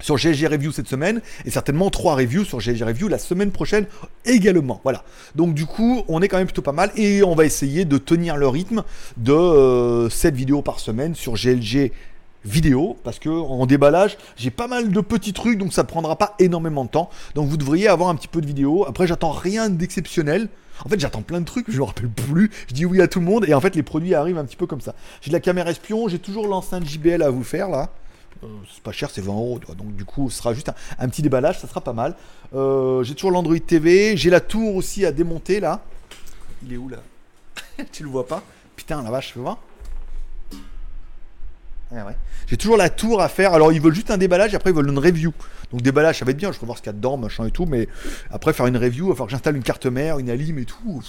[0.00, 3.86] sur GLG Review cette semaine et certainement trois reviews sur GLG Review la semaine prochaine
[4.24, 4.80] également.
[4.84, 5.04] Voilà.
[5.36, 7.98] Donc du coup, on est quand même plutôt pas mal et on va essayer de
[7.98, 8.82] tenir le rythme
[9.16, 11.92] de euh, 7 vidéos par semaine sur GLG
[12.44, 16.34] vidéo parce que en déballage j'ai pas mal de petits trucs donc ça prendra pas
[16.40, 17.08] énormément de temps.
[17.36, 20.48] Donc vous devriez avoir un petit peu de vidéo après j'attends rien d'exceptionnel.
[20.84, 22.50] En fait j'attends plein de trucs je me rappelle plus.
[22.68, 24.56] Je dis oui à tout le monde et en fait les produits arrivent un petit
[24.56, 24.96] peu comme ça.
[25.20, 27.82] J'ai de la caméra espion j'ai toujours l'enceinte JBL à vous faire là.
[27.82, 28.01] euh,
[28.72, 29.60] c'est pas cher, c'est 20 euros.
[29.76, 32.14] Donc du coup, ce sera juste un, petit déballage, ça sera pas mal.
[32.54, 35.82] Euh, j'ai toujours l'Android TV, j'ai la tour aussi à démonter là.
[36.64, 36.98] Il est où là
[37.92, 38.42] Tu le vois pas
[38.76, 39.58] Putain, la vache, je peux voir
[42.00, 42.16] ouais.
[42.46, 43.52] J'ai toujours la tour à faire.
[43.52, 45.32] Alors ils veulent juste un déballage après ils veulent une review.
[45.70, 46.52] Donc déballage, ça va être bien.
[46.52, 47.66] Je vais voir ce qu'il y a dedans, machin et tout.
[47.66, 47.88] Mais
[48.30, 50.64] après faire une review, il va falloir que j'installe une carte mère, une alim et
[50.64, 51.02] tout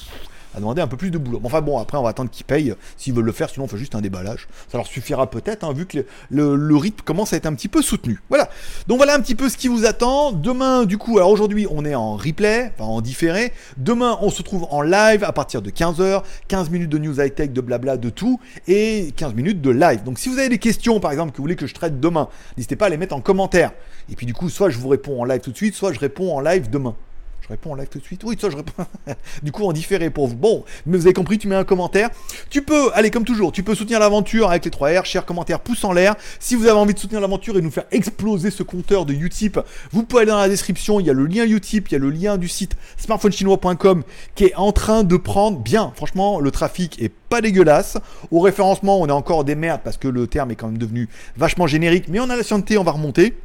[0.56, 1.42] à demander un peu plus de boulot.
[1.44, 3.78] enfin bon, après on va attendre qu'ils payent s'ils veulent le faire, sinon on fait
[3.78, 4.48] juste un déballage.
[4.72, 7.82] Ça leur suffira peut-être, hein, vu que le, rythme commence à être un petit peu
[7.82, 8.22] soutenu.
[8.30, 8.50] Voilà.
[8.88, 10.32] Donc voilà un petit peu ce qui vous attend.
[10.32, 13.54] Demain, du coup, alors aujourd'hui on est en replay, enfin en différé.
[13.78, 17.52] Demain on se trouve en live à partir de 15h, 15 minutes de news high-tech,
[17.52, 20.04] de blabla, de tout, et 15 minutes de live.
[20.04, 22.30] Donc si vous avez des questions, par exemple, que vous voulez que je traite demain,
[22.58, 23.72] n'hésitez pas à les mettre en commentaire.
[24.10, 26.00] Et puis du coup, soit je vous réponds en live tout de suite, soit je
[26.00, 26.96] réponds en live demain.
[27.44, 28.24] Je réponds en live tout de suite.
[28.24, 28.86] Oui, ça, je réponds.
[29.44, 30.36] du coup, en différé pour vous.
[30.36, 32.10] Bon, mais vous avez compris, tu mets un commentaire.
[32.50, 35.06] Tu peux, allez, comme toujours, tu peux soutenir l'aventure avec les 3 R.
[35.06, 36.16] Cher commentaire, pouce en l'air.
[36.40, 39.60] Si vous avez envie de soutenir l'aventure et nous faire exploser ce compteur de Utip,
[39.92, 41.02] vous pouvez aller dans la description.
[41.02, 44.04] Il y a le lien Utip, il y a le lien du site smartphonechinois.com
[44.36, 45.92] qui est en train de prendre bien.
[45.98, 47.98] Franchement, le trafic est pas dégueulasse.
[48.32, 51.10] Au référencement, on est encore des merdes parce que le terme est quand même devenu
[51.36, 52.06] vachement générique.
[52.08, 53.36] Mais on a la scienté, on va remonter.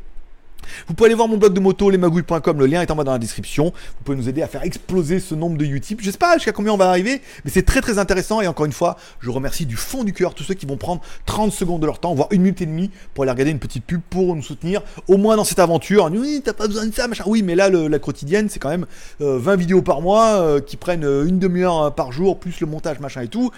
[0.87, 3.12] Vous pouvez aller voir mon blog de moto, lesmagouilles.com, le lien est en bas dans
[3.12, 3.66] la description.
[3.66, 6.01] Vous pouvez nous aider à faire exploser ce nombre de Utip.
[6.01, 8.40] Je sais pas jusqu'à combien on va arriver, mais c'est très très intéressant.
[8.40, 11.03] Et encore une fois, je remercie du fond du cœur tous ceux qui vont prendre
[11.27, 13.85] 30 secondes de leur temps, voire une minute et demie, pour aller regarder une petite
[13.85, 16.09] pub pour nous soutenir, au moins dans cette aventure.
[16.12, 17.25] Oui, t'as pas besoin de ça, machin.
[17.27, 18.87] Oui, mais là, la quotidienne, c'est quand même
[19.21, 22.66] 20 euh, vidéos par mois euh, qui prennent euh, une demi-heure par jour, plus le
[22.66, 23.51] montage, machin et tout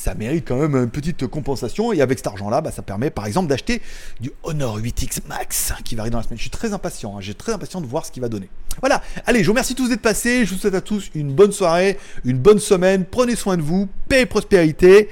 [0.00, 1.92] ça mérite quand même une petite compensation.
[1.92, 3.82] Et avec cet argent-là, bah, ça permet par exemple d'acheter
[4.18, 6.38] du Honor 8X Max qui va arriver dans la semaine.
[6.38, 7.20] Je suis très impatient, hein.
[7.20, 8.48] j'ai très impatient de voir ce qu'il va donner.
[8.80, 10.46] Voilà, allez, je vous remercie tous d'être passés.
[10.46, 13.04] Je vous souhaite à tous une bonne soirée, une bonne semaine.
[13.04, 15.10] Prenez soin de vous, paix et prospérité.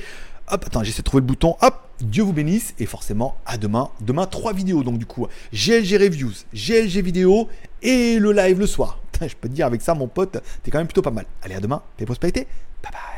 [0.50, 1.56] Hop, attends, j'essaie de trouver le bouton.
[1.60, 3.90] Hop, Dieu vous bénisse et forcément à demain.
[4.00, 4.82] Demain, trois vidéos.
[4.84, 7.48] Donc du coup, GLG Reviews, GLG vidéo
[7.82, 8.98] et le live le soir.
[9.20, 11.26] Je peux te dire avec ça, mon pote, t'es quand même plutôt pas mal.
[11.42, 12.46] Allez, à demain, paix et prospérité.
[12.82, 13.17] Bye bye.